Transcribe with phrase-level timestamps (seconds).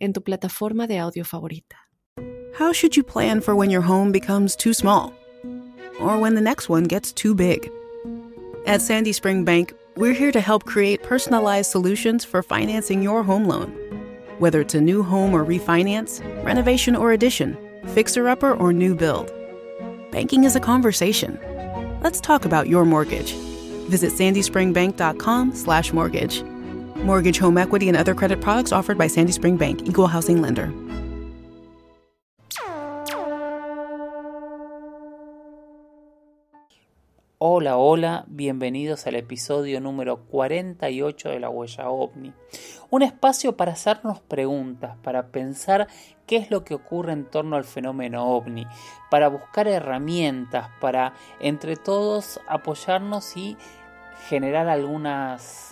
[0.00, 1.76] en tu plataforma de audio favorita.
[2.58, 5.12] How should you plan for when your home becomes too small?
[6.00, 7.70] Or when the next one gets too big?
[8.66, 13.44] At Sandy Spring Bank, we're here to help create personalized solutions for financing your home
[13.44, 13.70] loan.
[14.38, 17.56] Whether it's a new home or refinance, renovation or addition,
[17.88, 19.30] fixer upper or new build.
[20.10, 21.38] Banking is a conversation.
[22.02, 23.32] Let's talk about your mortgage.
[23.88, 26.44] Visit sandyspringbank.com/mortgage.
[27.04, 30.72] Mortgage, home equity, and other credit products offered by Sandy Spring Bank, Equal Housing Lender.
[37.42, 42.34] Hola, hola, bienvenidos al episodio número 48 de La Huella OVNI.
[42.90, 45.88] Un espacio para hacernos preguntas, para pensar
[46.26, 48.66] qué es lo que ocurre en torno al fenómeno OVNI,
[49.10, 53.56] para buscar herramientas, para entre todos apoyarnos y
[54.28, 55.69] generar algunas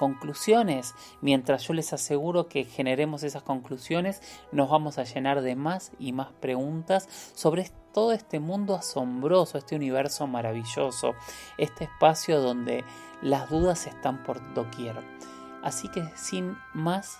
[0.00, 0.94] conclusiones.
[1.20, 6.12] Mientras yo les aseguro que generemos esas conclusiones, nos vamos a llenar de más y
[6.12, 11.12] más preguntas sobre todo este mundo asombroso, este universo maravilloso,
[11.58, 12.82] este espacio donde
[13.20, 14.96] las dudas están por doquier.
[15.62, 17.18] Así que sin más,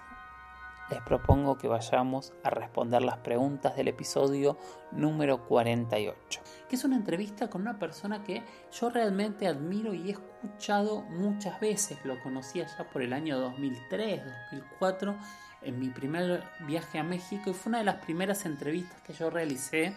[0.91, 4.59] les propongo que vayamos a responder las preguntas del episodio
[4.91, 10.13] número 48, que es una entrevista con una persona que yo realmente admiro y he
[10.13, 11.99] escuchado muchas veces.
[12.05, 15.17] Lo conocí allá por el año 2003, 2004,
[15.63, 19.31] en mi primer viaje a México y fue una de las primeras entrevistas que yo
[19.31, 19.95] realicé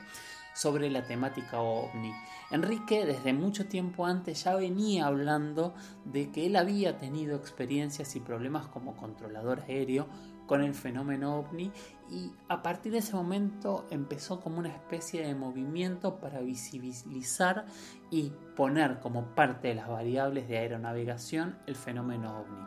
[0.53, 2.11] sobre la temática ovni.
[2.51, 5.73] Enrique desde mucho tiempo antes ya venía hablando
[6.05, 10.07] de que él había tenido experiencias y problemas como controlador aéreo
[10.47, 11.71] con el fenómeno ovni
[12.09, 17.65] y a partir de ese momento empezó como una especie de movimiento para visibilizar
[18.11, 22.65] y poner como parte de las variables de aeronavegación el fenómeno ovni.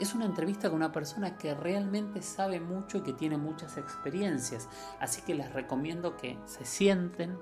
[0.00, 4.68] Es una entrevista con una persona que realmente sabe mucho y que tiene muchas experiencias,
[5.00, 7.36] así que les recomiendo que se sienten,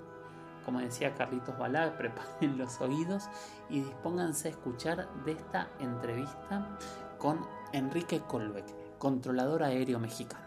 [0.64, 3.24] como decía Carlitos Balá, preparen los oídos
[3.68, 6.78] y dispónganse a escuchar de esta entrevista
[7.18, 8.66] con Enrique Colbeck
[8.98, 10.44] controlador aéreo mexicano.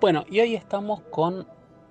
[0.00, 1.46] Bueno, y hoy estamos con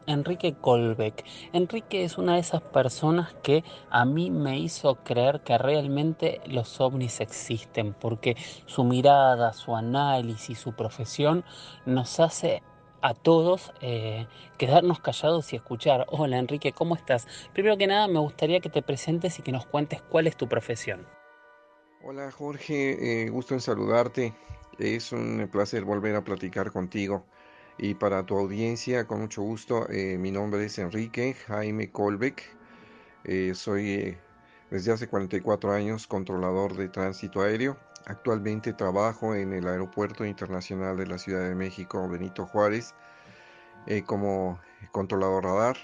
[0.09, 1.23] Enrique Colbeck.
[1.53, 6.81] Enrique es una de esas personas que a mí me hizo creer que realmente los
[6.81, 11.45] ovnis existen, porque su mirada, su análisis, su profesión
[11.85, 12.63] nos hace
[13.01, 14.27] a todos eh,
[14.57, 16.05] quedarnos callados y escuchar.
[16.09, 17.27] Hola Enrique, ¿cómo estás?
[17.53, 20.49] Primero que nada me gustaría que te presentes y que nos cuentes cuál es tu
[20.49, 21.05] profesión.
[22.03, 24.33] Hola Jorge, eh, gusto en saludarte.
[24.79, 27.25] Es un placer volver a platicar contigo.
[27.81, 32.43] Y para tu audiencia, con mucho gusto, eh, mi nombre es Enrique Jaime Colbeck.
[33.23, 34.17] Eh, soy eh,
[34.69, 37.77] desde hace 44 años controlador de tránsito aéreo.
[38.05, 42.93] Actualmente trabajo en el Aeropuerto Internacional de la Ciudad de México, Benito Juárez,
[44.05, 44.59] como
[44.91, 45.77] controlador radar.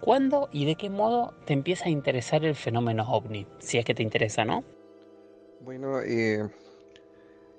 [0.00, 3.46] ¿Cuándo y de qué modo te empieza a interesar el fenómeno ovni?
[3.58, 4.62] Si es que te interesa, ¿no?
[5.60, 6.00] Bueno,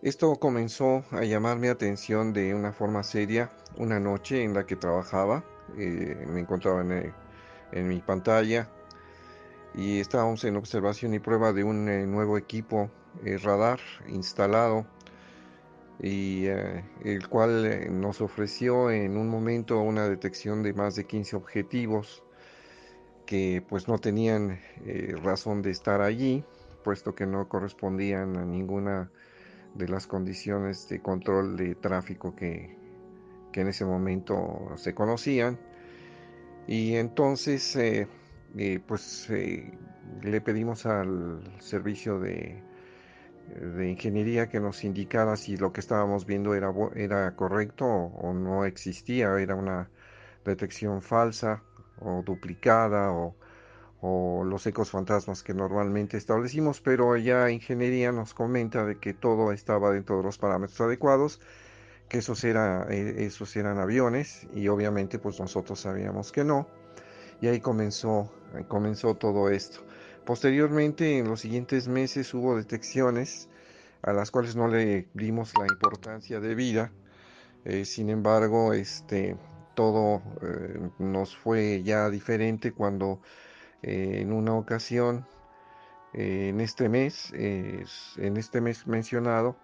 [0.01, 4.75] esto comenzó a llamar mi atención de una forma seria una noche en la que
[4.75, 5.43] trabajaba.
[5.77, 7.13] Eh, me encontraba en,
[7.71, 8.67] en, mi pantalla
[9.75, 12.89] y estábamos en observación y prueba de un eh, nuevo equipo
[13.23, 14.87] eh, radar instalado
[16.01, 22.23] y el cual nos ofreció en un momento una detección de más de 15 objetivos
[23.27, 24.59] que pues no tenían
[25.23, 26.43] razón de estar allí
[26.83, 29.11] puesto que no correspondían a ninguna
[29.75, 32.77] de las condiciones de control de tráfico que,
[33.53, 35.59] en ese momento se conocían.
[36.67, 38.07] Y entonces, eh,
[38.57, 39.77] eh, pues eh,
[40.21, 42.61] le pedimos al servicio de,
[43.55, 48.65] de, ingeniería que nos indicara si lo que estábamos viendo era, era correcto o no
[48.65, 49.89] existía, era una
[50.45, 51.63] detección falsa
[51.99, 53.35] o duplicada o
[54.01, 59.51] o los ecos fantasmas que normalmente establecimos, pero ya ingeniería nos comenta de que todo
[59.51, 61.39] estaba dentro de los parámetros adecuados,
[62.09, 66.67] que esos, eh, eran aviones y obviamente pues nosotros sabíamos que no,
[67.41, 68.31] y ahí comenzó,
[68.67, 69.81] comenzó todo esto.
[70.25, 73.49] Posteriormente, en los siguientes meses hubo detecciones
[74.01, 76.91] a las cuales no le dimos la importancia debida,
[77.83, 79.35] sin embargo, este,
[79.75, 80.21] todo
[80.99, 83.21] nos fue ya diferente cuando
[83.81, 85.25] en una ocasión,
[86.13, 89.55] en este mes, en este mes mencionado,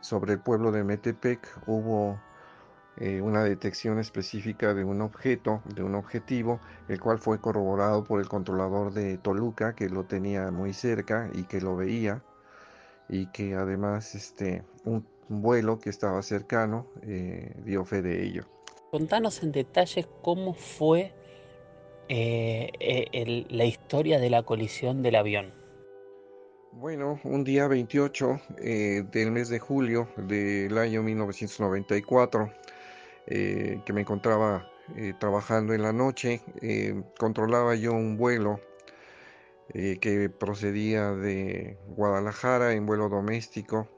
[0.00, 2.18] sobre el pueblo de Metepec hubo
[2.98, 8.20] eh, una detección específica de un objeto, de un objetivo, el cual fue corroborado por
[8.20, 12.22] el controlador de Toluca, que lo tenía muy cerca y que lo veía,
[13.08, 18.44] y que además este, un, vuelo que estaba cercano eh, dio fe de ello.
[18.90, 21.12] Contanos en detalle cómo fue
[22.08, 25.52] eh, la historia de la colisión del avión.
[26.72, 32.52] Bueno, un día 28 del mes de julio del año 1994,
[33.28, 38.60] eh, que me encontraba eh, trabajando en la noche, eh, controlaba yo un vuelo
[39.72, 43.88] que procedía de Guadalajara en vuelo doméstico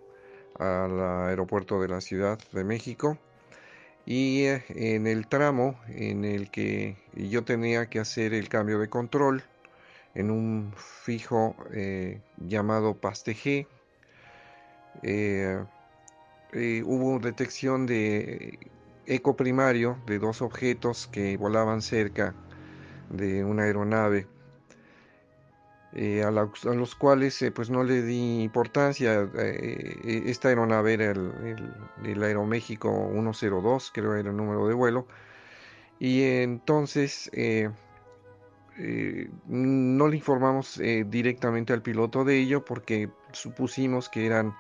[0.59, 3.19] al aeropuerto de la Ciudad de México
[4.11, 9.43] y en el tramo en el que yo tenía que hacer el cambio de control
[10.15, 11.55] en un fijo
[12.39, 13.67] llamado PASTG
[16.87, 18.59] hubo detección de
[19.05, 22.35] eco primario de dos objetos que volaban cerca
[23.11, 24.27] de una aeronave,
[26.01, 29.29] eh, a, los cuales eh, pues no le di importancia.
[29.37, 35.09] Eh, esta aeronave era el, Aeroméxico 102, creo era el número de vuelo,
[35.99, 37.29] y entonces
[39.49, 44.55] no le informamos directamente al piloto de ello porque supusimos que eran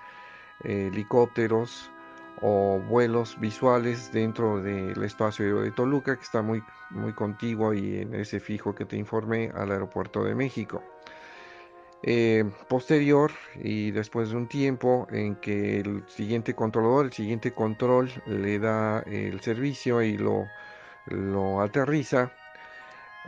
[0.65, 1.93] helicópteros,
[2.41, 8.15] o vuelos visuales dentro del espacio de Toluca, que está muy, muy contiguo y en
[8.15, 10.83] ese fijo que te informé al aeropuerto de México.
[12.03, 18.11] Eh, posterior y después de un tiempo en que el siguiente controlador, el siguiente control
[18.27, 20.47] le da el servicio y lo,
[21.07, 22.33] lo aterriza,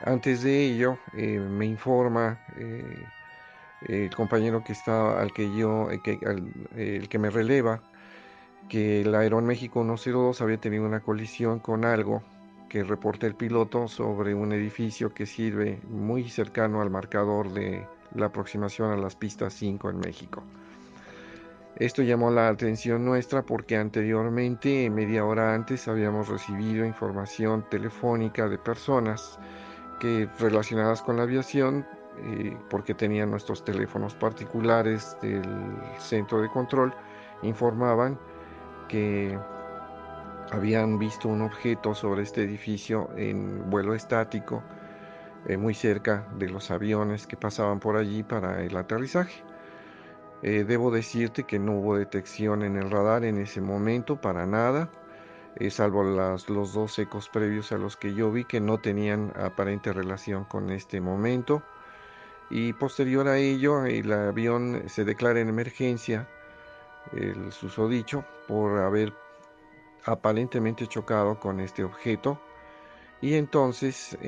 [0.04, 3.04] antes de ello eh, me informa eh,
[3.88, 7.82] el compañero que está al que yo, el que me releva,
[8.68, 12.22] que el Aeron México 102 había tenido una colisión con algo
[12.68, 17.84] que reporta el piloto sobre un edificio que sirve muy cercano al marcador de
[18.14, 20.42] la aproximación a las pistas 5 en México.
[21.76, 28.58] Esto llamó la atención nuestra porque anteriormente, media hora antes, habíamos recibido información telefónica de
[28.58, 29.38] personas
[29.98, 31.86] que relacionadas con la aviación,
[32.18, 35.42] eh, porque tenían nuestros teléfonos particulares del
[35.98, 36.92] centro de control,
[37.42, 38.18] informaban
[38.88, 39.38] que
[40.50, 44.62] habían visto un objeto sobre este edificio en vuelo estático
[45.46, 49.42] eh, muy cerca de los aviones que pasaban por allí para el aterrizaje.
[50.42, 54.90] Eh, debo decirte que no hubo detección en el radar en ese momento para nada,
[55.56, 59.92] eh, salvo los dos ecos previos a los que yo vi que no tenían aparente
[59.92, 61.62] relación con este momento.
[62.50, 66.28] Y posterior a ello, el avión se declara en emergencia
[67.12, 69.14] el susodicho por haber
[70.04, 72.40] aparentemente chocado con este objeto
[73.20, 74.18] y entonces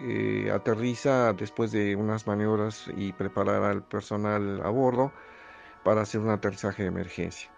[0.00, 5.12] eh, aterriza después de unas maniobras y preparar al personal a bordo
[5.84, 7.50] para hacer un aterrizaje de emergencia.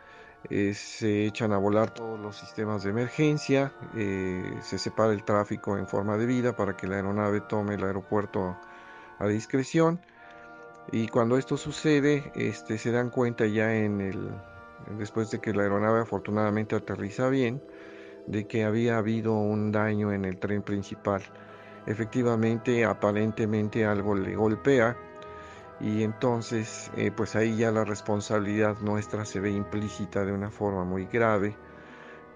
[0.49, 5.87] Eh, se echan a volar todos los sistemas de emergencia, se separa el tráfico en
[5.87, 8.57] forma de vida para que la aeronave tome el aeropuerto
[9.19, 10.01] a discreción
[10.93, 14.31] y cuando esto sucede, este, se dan cuenta ya en el,
[14.99, 17.63] después de que la aeronave afortunadamente aterriza bien,
[18.27, 21.23] de que había habido un daño en el tren principal.
[21.87, 24.97] Efectivamente, aparentemente algo le golpea
[25.81, 30.85] y entonces eh, pues ahí ya la responsabilidad nuestra se ve implícita de una forma
[30.85, 31.57] muy grave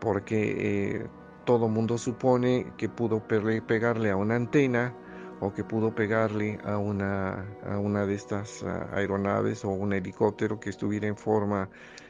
[0.00, 1.06] porque eh,
[1.44, 4.94] todo mundo supone que pudo pegarle a una antena
[5.40, 10.58] o que pudo pegarle a una, a una de estas ah, aeronaves o un helicóptero
[10.58, 11.68] que estuviera en forma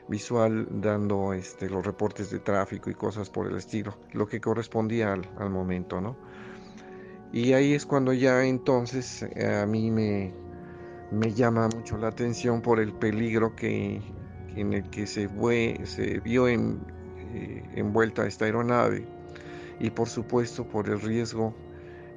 [0.09, 5.13] visual dando este, los reportes de tráfico y cosas por el estilo, lo que correspondía
[5.13, 6.17] al, momento, ¿no?
[7.35, 10.33] Y ahí es cuando ya entonces eh, a mí me,
[11.11, 14.01] me llama mucho la atención por el peligro que,
[14.55, 16.57] en el que se, fue, se vio eh,
[17.75, 19.05] envuelta esta aeronave
[19.81, 21.57] y por supuesto por el riesgo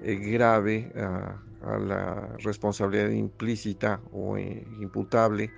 [0.04, 1.42] eh, grave a,
[1.80, 5.52] la responsabilidad implícita o imputable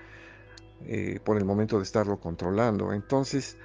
[1.26, 2.94] por el momento de estarlo controlando.
[2.94, 3.58] Entonces,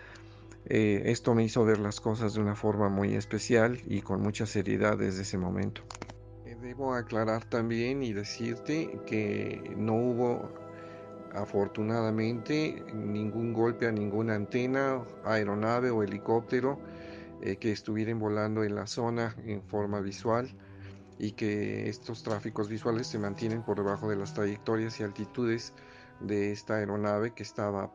[0.66, 4.96] esto me hizo ver las cosas de una forma muy especial y con mucha seriedad
[4.96, 5.82] desde ese momento.
[6.62, 10.48] Debo aclarar también y decirte que no hubo
[11.34, 16.78] afortunadamente ningún golpe a ninguna antena, aeronave o helicóptero
[17.42, 20.48] eh, que estuvieran volando en la zona en forma visual
[21.18, 25.74] y que estos tráficos visuales se mantienen por debajo de las trayectorias y altitudes
[26.20, 27.92] de esta aeronave que estaba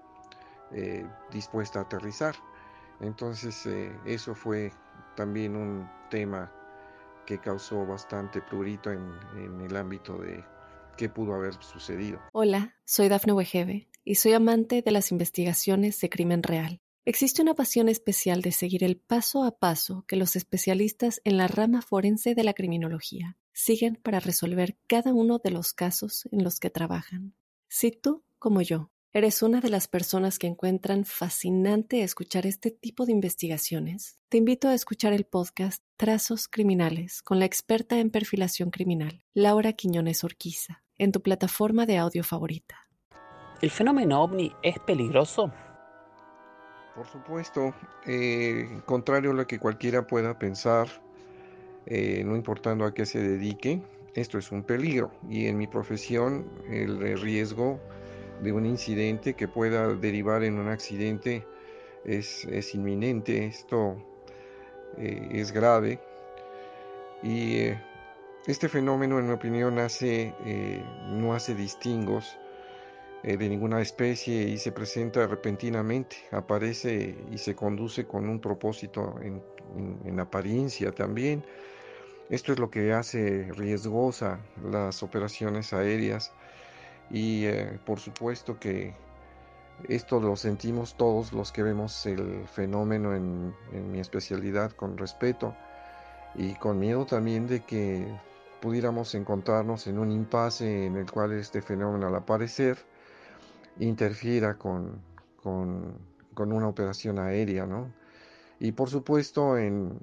[0.72, 2.36] eh, dispuesta a aterrizar.
[3.02, 4.72] Entonces eh, eso fue
[5.16, 6.52] también un tema
[7.26, 10.44] que causó bastante prurito en, el ámbito de
[10.98, 12.20] qué pudo haber sucedido.
[12.32, 16.82] Hola, soy Dafne Wegebe y soy amante de las investigaciones de crimen real.
[17.06, 21.48] Existe una pasión especial de seguir el paso a paso que los especialistas en la
[21.48, 26.60] rama forense de la criminología siguen para resolver cada uno de los casos en los
[26.60, 27.36] que trabajan.
[27.68, 33.08] Si tú, como yo, ¿Eres una de las personas que encuentran fascinante escuchar este tipo
[33.08, 34.20] de investigaciones?
[34.30, 39.74] Te invito a escuchar el podcast Trazos Criminales con la experta en perfilación criminal, Laura
[39.74, 42.88] Quiñones Orquiza, en tu plataforma de audio favorita.
[43.64, 45.52] ¿El fenómeno ovni es peligroso?
[46.94, 47.74] Por supuesto,
[48.06, 50.88] eh, contrario a lo que cualquiera pueda pensar,
[51.88, 53.82] eh, no importando a qué se dedique,
[54.14, 57.80] esto es un peligro y en mi profesión el riesgo
[58.42, 61.46] de un incidente que pueda derivar en un accidente
[62.06, 63.98] es, inminente, esto
[64.98, 66.00] eh, es grave.
[67.22, 67.82] Y eh,
[68.48, 72.38] este fenómeno en mi opinión hace, eh, no hace distingos
[73.22, 79.44] de ninguna especie y se presenta repentinamente, aparece y se conduce con un propósito en,
[80.06, 81.44] en apariencia también.
[82.30, 86.32] Esto es lo que hace riesgosa las operaciones aéreas
[87.12, 88.94] y eh, por supuesto que
[89.88, 93.54] esto lo sentimos todos los que vemos el fenómeno en,
[93.92, 95.56] mi especialidad con respeto
[96.36, 98.06] y con miedo también de que
[98.62, 102.78] pudiéramos encontrarnos en un impasse en el cual este fenómeno al aparecer
[103.80, 105.02] interfiera con,
[105.42, 105.98] con,
[106.36, 107.92] una operación aérea, ¿no?
[108.60, 109.98] Y por supuesto en,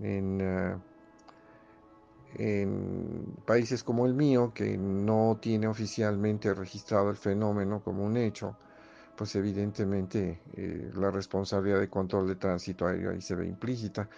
[0.00, 0.76] en eh,
[2.38, 8.56] en países como el mío, que no tiene oficialmente registrado el fenómeno como un hecho,
[9.16, 14.08] pues evidentemente eh, la responsabilidad de control de tránsito aéreo ahí se ve implícita.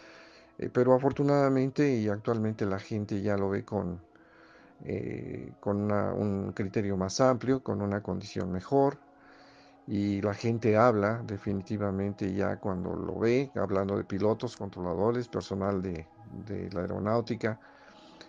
[0.58, 4.00] Eh, pero afortunadamente y actualmente la gente ya lo ve con,
[4.84, 8.98] eh, con un criterio más amplio, con una condición mejor.
[9.86, 16.06] Y la gente habla definitivamente ya cuando lo ve, hablando de pilotos, controladores, personal de,
[16.46, 17.58] de la aeronáutica,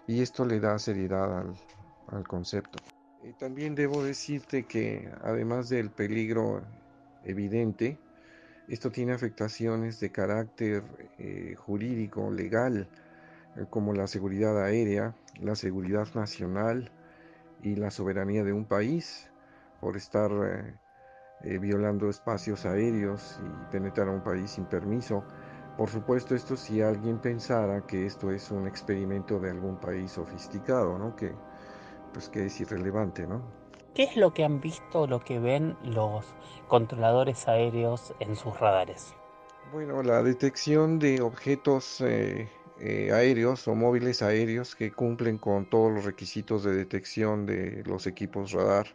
[0.08, 1.46] y esto le da seriedad
[2.08, 2.80] al, concepto.
[3.38, 6.64] también debo decirte que además del peligro
[7.24, 8.00] evidente,
[8.68, 10.84] esto tiene afectaciones de carácter
[11.18, 12.88] eh, jurídico, legal,
[13.56, 16.92] eh, como la seguridad aérea, la seguridad nacional
[17.62, 19.30] y la soberanía de un país
[19.80, 20.32] por estar
[21.44, 25.24] eh, violando espacios aéreos y penetrar a un país sin permiso
[25.80, 31.00] por supuesto, esto si alguien pensara que esto es un experimento de algún país sofisticado,
[31.00, 31.16] ¿no?
[31.16, 31.32] Que,
[32.12, 33.42] pues que es irrelevante, ¿no?
[33.96, 36.26] ¿Qué es lo que han visto, lo que ven los
[36.68, 39.14] controladores aéreos en sus radares?
[39.72, 42.50] Bueno, la detección de objetos eh,
[42.82, 48.06] eh, aéreos o móviles aéreos que cumplen con todos los requisitos de detección de los
[48.06, 48.88] equipos radar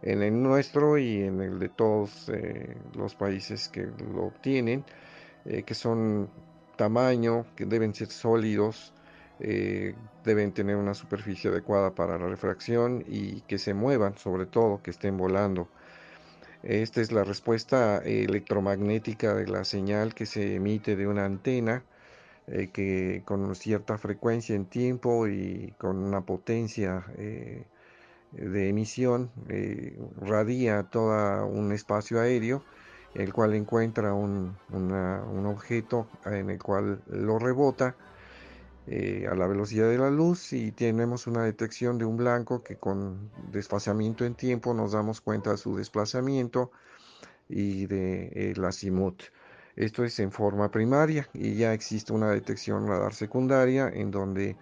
[0.00, 3.82] en el nuestro y en el de todos eh, los países que
[4.14, 4.86] lo obtienen
[5.48, 6.28] eh, que son
[6.76, 8.92] tamaño, que deben ser sólidos,
[9.40, 14.82] eh, deben tener una superficie adecuada para la refracción y que se muevan, sobre todo,
[14.82, 15.68] que estén volando.
[16.62, 21.82] Esta es la respuesta electromagnética de la señal que se emite de una antena
[22.46, 27.06] eh, que con cierta frecuencia en tiempo y con una potencia
[28.32, 29.30] de emisión
[30.20, 32.62] radia todo un espacio aéreo
[33.14, 34.56] el cual encuentra un,
[35.46, 37.96] objeto en el cual lo rebota
[38.86, 42.76] eh, a la velocidad de la luz y tenemos una detección de un blanco que
[42.76, 46.70] con desfasamiento en tiempo nos damos cuenta de su desplazamiento
[47.48, 49.22] y de el azimut.
[49.76, 54.56] Esto es en forma primaria y ya existe una detección radar secundaria en donde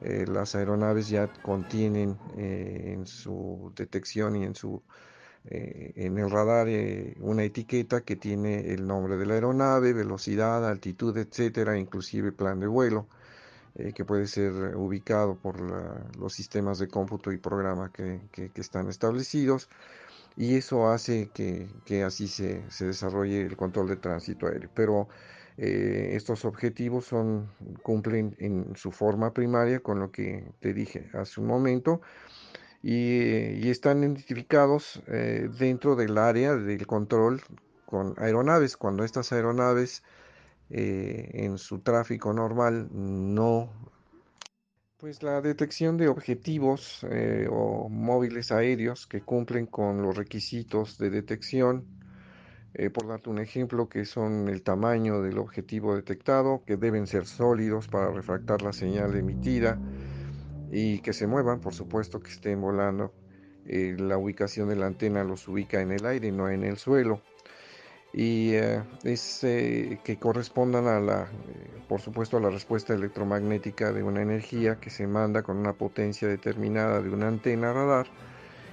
[0.00, 4.82] eh, las aeronaves ya contienen eh, en su detección y en su
[5.46, 10.68] eh, en el radar eh, una etiqueta que tiene el nombre de la aeronave, velocidad,
[10.68, 13.08] altitud, etcétera, inclusive plan de vuelo,
[13.76, 15.60] eh, que puede ser ubicado por
[16.18, 18.20] los sistemas de cómputo y programa que,
[18.54, 19.68] están establecidos.
[20.36, 24.70] Y eso hace que, así se, se, desarrolle el control de tránsito aéreo.
[24.74, 25.08] Pero
[25.56, 27.50] estos objetivos son,
[27.82, 32.00] cumplen en su forma primaria con lo que te dije hace un momento
[32.82, 37.42] y, están identificados eh, dentro del área del control
[37.84, 38.76] con aeronaves.
[38.76, 40.02] Cuando estas aeronaves
[40.70, 43.70] eh, en su tráfico normal no...
[44.96, 51.08] Pues la detección de objetivos eh, o móviles aéreos que cumplen con los requisitos de
[51.08, 51.86] detección,
[52.92, 57.88] por darte un ejemplo, que son el tamaño del objetivo detectado, que deben ser sólidos
[57.88, 59.76] para refractar la señal emitida,
[60.70, 63.12] y que se muevan, por supuesto que estén volando.
[63.66, 67.20] Eh, la ubicación de la antena los ubica en el aire, no en el suelo.
[68.12, 71.28] Y eh, es eh, que correspondan a la,
[71.88, 76.26] por supuesto, a la respuesta electromagnética de una energía que se manda con una potencia
[76.26, 78.06] determinada de una antena radar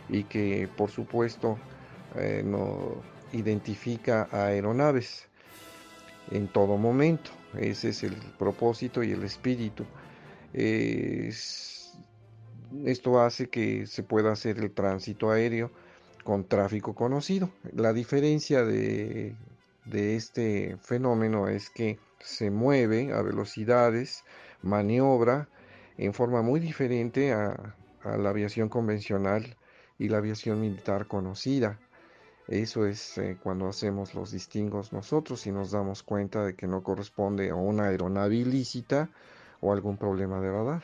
[0.10, 1.60] y que, por supuesto,
[2.46, 2.96] no
[3.34, 5.28] identifica a aeronaves
[6.32, 7.30] en todo momento.
[7.60, 9.86] Ese es el propósito y el espíritu.
[10.54, 11.77] Es,
[12.86, 15.72] esto hace que se pueda hacer el tránsito aéreo
[16.24, 17.50] con tráfico conocido.
[17.74, 19.36] La diferencia de,
[19.92, 24.24] este fenómeno es que se mueve a velocidades,
[24.62, 25.48] maniobra
[25.98, 29.56] en forma muy diferente a, la aviación convencional
[30.00, 31.80] y la aviación militar conocida.
[32.48, 36.84] Eso es eh, cuando hacemos los distingos nosotros y nos damos cuenta de que no
[36.84, 39.10] corresponde a una aeronave ilícita
[39.60, 40.84] o algún problema de radar.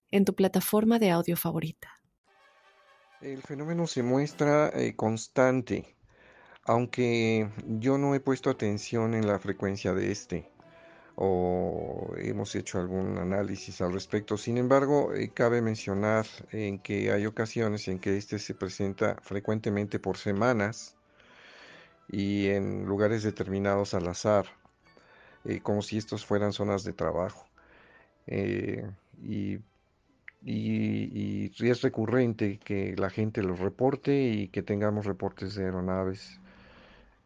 [0.11, 2.01] en tu plataforma de audio favorita.
[3.21, 5.95] El fenómeno se muestra eh, constante,
[6.63, 10.49] aunque yo no he puesto atención en la frecuencia de este
[11.15, 14.37] o hemos hecho algún análisis al respecto.
[14.37, 19.99] Sin embargo, eh, cabe mencionar en que hay ocasiones en que este se presenta frecuentemente
[19.99, 20.95] por semanas
[22.07, 24.47] y en lugares determinados al azar,
[25.45, 27.45] eh, como si estos fueran zonas de trabajo.
[29.23, 29.59] y
[30.43, 36.39] y, es recurrente que la gente los reporte y que tengamos reportes de aeronaves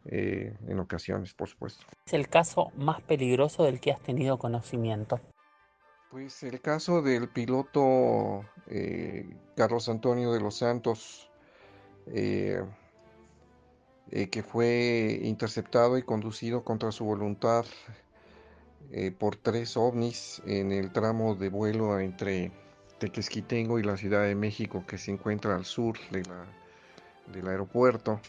[0.04, 1.84] eh, en ocasiones, por supuesto.
[2.06, 5.20] ¿Es el caso más peligroso del que has tenido conocimiento?
[6.10, 11.30] Pues el caso del piloto eh, Carlos Antonio de los Santos,
[12.06, 12.62] eh,
[14.08, 17.64] que fue interceptado y conducido contra su voluntad
[19.18, 22.52] por tres ovnis en el tramo de vuelo entre
[22.98, 26.46] Tequesquitengo y la Ciudad de México que se encuentra al sur de la,
[27.32, 28.20] del aeropuerto.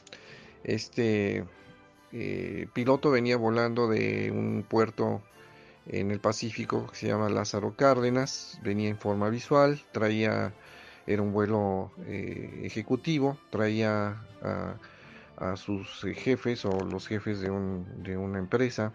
[0.64, 1.46] Este
[2.12, 5.22] eh, piloto venía volando de un puerto
[5.86, 10.54] en el Pacífico que se llama Lázaro Cárdenas, venía en forma visual, traía,
[11.06, 14.76] era un vuelo eh, ejecutivo, traía a,
[15.38, 18.94] a, sus jefes o los jefes de, un, de una empresa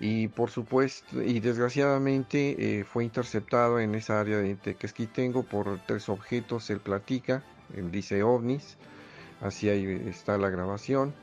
[0.00, 6.08] y por supuesto y desgraciadamente eh, fue interceptado en esa área de Tequesquitengo por tres
[6.08, 7.42] objetos él platica
[7.76, 8.78] él dice ovnis
[9.40, 11.14] así ahí está la grabación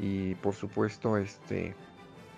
[0.00, 1.74] y por supuesto este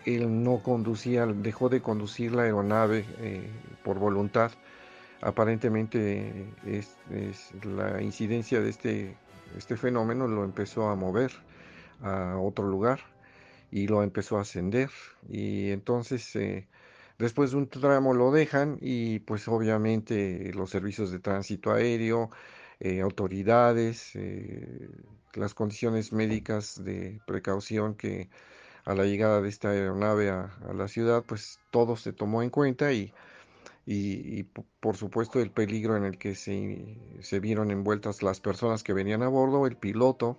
[0.05, 3.49] él no conducía dejó de conducir la aeronave eh,
[3.83, 4.53] por voluntad.
[5.23, 6.97] Aparentemente es,
[7.65, 9.17] la incidencia de este
[9.57, 11.33] este fenómeno lo empezó a mover
[12.03, 13.01] a otro lugar
[13.75, 14.89] y lo empezó a ascender.
[15.29, 16.69] Y entonces eh,
[17.19, 22.31] después de un tramo lo dejan y pues obviamente los servicios de tránsito aéreo,
[22.79, 24.89] eh, autoridades, eh,
[25.35, 28.31] las condiciones médicas de precaución que
[28.85, 32.93] a la llegada de esta aeronave a, la ciudad pues todo se tomó en cuenta
[32.93, 33.13] y,
[33.87, 34.45] y,
[34.79, 39.23] por supuesto el peligro en el que se, se vieron envueltas las personas que venían
[39.25, 40.39] a bordo, el piloto,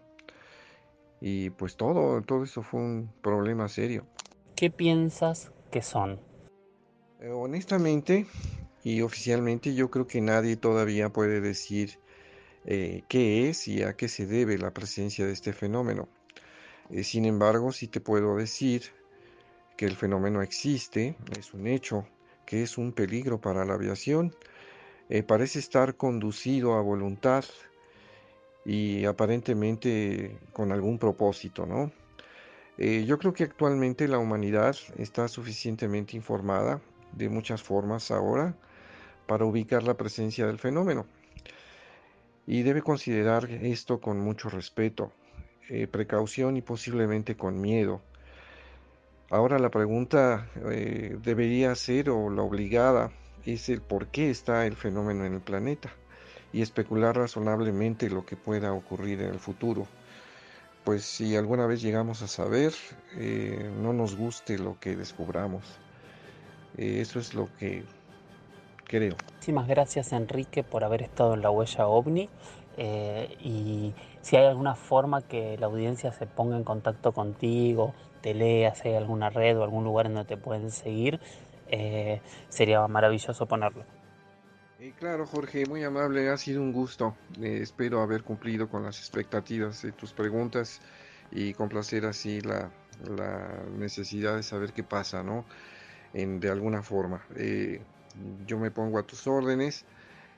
[1.22, 4.06] y pues todo, todo eso fue un problema serio.
[4.56, 6.20] ¿Qué piensas que son?
[7.20, 8.28] Eh, honestamente
[8.84, 12.00] y oficialmente yo creo que nadie todavía puede decir
[12.66, 16.08] eh, qué es y a qué se debe la presencia de este fenómeno.
[16.90, 18.84] Eh, sin embargo, sí te puedo decir
[19.76, 22.08] que el fenómeno existe, es un hecho,
[22.46, 24.36] que es un peligro para la aviación.
[25.28, 27.44] parece estar conducido a voluntad
[28.66, 31.92] y aparentemente con algún propósito, ¿no?
[32.78, 36.82] Eh, yo creo que actualmente la humanidad está suficientemente informada
[37.14, 38.56] de muchas formas ahora
[39.28, 41.06] para ubicar la presencia del fenómeno.
[42.48, 45.12] y debe considerar esto con mucho respeto,
[45.70, 48.02] eh, precaución y posiblemente con miedo.
[49.32, 53.12] Ahora la pregunta eh, debería ser o la obligada
[53.46, 55.92] es el por qué está el fenómeno en el planeta
[56.56, 59.88] y especular razonablemente lo que pueda ocurrir en el futuro.
[60.86, 62.72] Pues si alguna vez llegamos a saber,
[63.18, 65.66] eh, no nos guste lo que descubramos.
[66.78, 67.84] eso es lo que
[68.86, 69.18] creo.
[69.34, 72.30] Muchísimas gracias Enrique por haber estado en la huella ovni
[72.78, 78.34] eh, y si hay alguna forma que la audiencia se ponga en contacto contigo, te
[78.34, 81.20] lea, si hay alguna red o algún lugar en donde te pueden seguir,
[81.68, 83.84] eh, sería maravilloso ponerlo.
[84.80, 87.16] Eh, claro, Jorge, muy amable, ha sido un gusto.
[87.42, 90.82] espero haber cumplido con las expectativas de tus preguntas
[91.32, 92.72] y complacer así la,
[93.78, 95.46] necesidad de saber qué pasa, ¿no?
[96.14, 97.22] En, de alguna forma
[98.46, 99.86] yo me pongo a tus órdenes.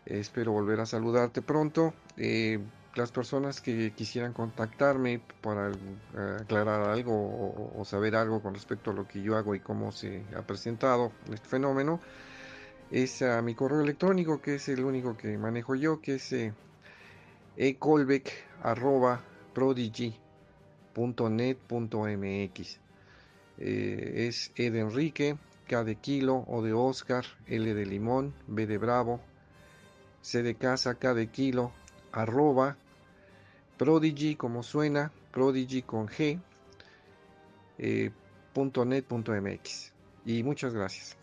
[0.06, 1.94] espero volver a saludarte pronto.
[2.18, 2.60] Eh,
[2.96, 8.94] las personas que quisieran contactarme para eh, aclarar algo o, saber algo con respecto a
[8.94, 12.00] lo que yo hago y cómo se ha presentado este fenómeno,
[12.92, 16.54] es a mi correo electrónico, que es el único que manejo yo, que es eh.
[23.60, 29.20] Eh, es edenrique K de kilo, O de Oscar, L de limón, B de bravo,
[30.22, 31.72] C de casa, K de kilo,
[32.12, 32.78] arroba,
[33.78, 36.40] prodigy como suena, prodigy con G,
[37.80, 38.12] eh.
[40.26, 41.18] Y muchas gracias.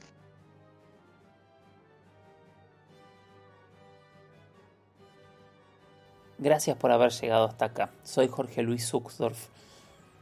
[6.44, 7.90] Gracias por haber llegado hasta acá.
[8.02, 9.48] Soy Jorge Luis Zuxdorf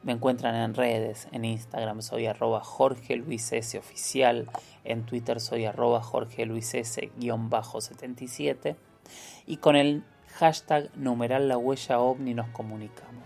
[0.05, 4.49] me encuentran en redes, en Instagram soy arroba Jorge Luis S oficial,
[4.85, 8.77] en Twitter soy arroba Jorge Luis S guion bajo 77
[9.47, 10.05] y con el
[10.35, 13.25] hashtag numeral la huella ovni nos comunicamos.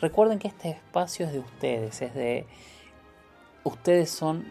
[0.00, 2.46] Recuerden que este espacio es de ustedes, es de...
[3.62, 4.46] Ustedes son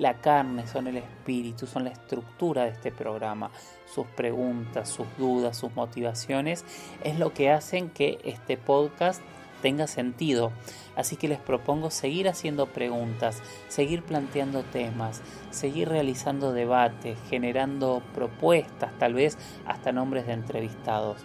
[0.00, 3.50] la carne, son el espíritu, son la estructura de este programa.
[3.86, 6.64] Sus preguntas, sus dudas, sus motivaciones
[7.04, 9.20] es lo que hacen que este podcast
[9.60, 10.52] tenga sentido.
[10.96, 18.98] Así que les propongo seguir haciendo preguntas, seguir planteando temas, seguir realizando debates, generando propuestas,
[18.98, 19.36] tal vez
[19.66, 21.20] hasta nombres de entrevistados.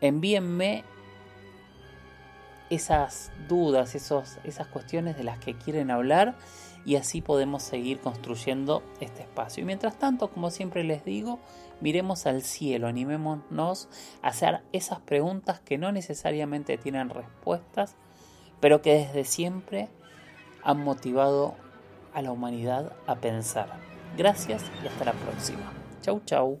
[0.00, 0.82] Envíenme
[2.70, 6.34] esas dudas, esos, esas cuestiones de las que quieren hablar
[6.84, 9.62] y así podemos seguir construyendo este espacio.
[9.62, 11.38] Y mientras tanto, como siempre les digo,
[11.80, 13.88] miremos al cielo, animémonos
[14.22, 17.96] a hacer esas preguntas que no necesariamente tienen respuestas,
[18.60, 19.88] pero que desde siempre
[20.62, 21.54] han motivado
[22.12, 23.68] a la humanidad a pensar.
[24.16, 25.72] Gracias y hasta la próxima.
[26.02, 26.60] Chau, chau.